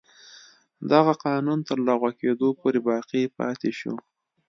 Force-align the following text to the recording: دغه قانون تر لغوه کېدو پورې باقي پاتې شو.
دغه 0.91 1.13
قانون 1.25 1.59
تر 1.67 1.77
لغوه 1.87 2.11
کېدو 2.21 2.47
پورې 2.59 2.79
باقي 2.89 3.23
پاتې 3.37 3.71
شو. 3.79 3.93